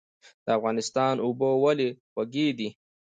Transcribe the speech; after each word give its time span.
د 0.45 0.47
افغانستان 0.57 1.15
اوبه 1.25 1.49
ولې 1.63 1.89
خوږې 2.11 2.47
دي؟ 2.57 2.69